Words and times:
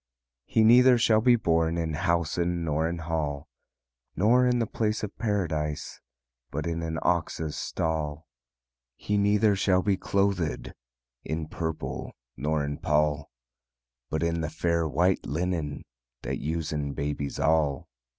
"He 0.47 0.63
neither 0.63 0.97
shall 0.97 1.21
be 1.21 1.35
born 1.35 1.77
In 1.77 1.93
housen, 1.93 2.65
nor 2.65 2.89
in 2.89 2.97
hall, 2.97 3.47
Nor 4.15 4.47
in 4.47 4.57
the 4.57 4.65
place 4.65 5.03
of 5.03 5.15
Paradise, 5.19 6.01
But 6.49 6.65
in 6.65 6.81
an 6.81 6.97
ox's 7.03 7.55
stall. 7.55 8.25
"He 8.95 9.15
neither 9.15 9.55
shall 9.55 9.83
be 9.83 9.97
clothéd 9.97 10.73
In 11.23 11.47
purple 11.47 12.13
nor 12.35 12.63
in 12.65 12.79
pall; 12.79 13.29
But 14.09 14.23
in 14.23 14.41
the 14.41 14.49
fair, 14.49 14.87
white 14.87 15.27
linen, 15.27 15.83
That 16.23 16.39
usen 16.39 16.93
babies 16.93 17.39
all. 17.39 17.87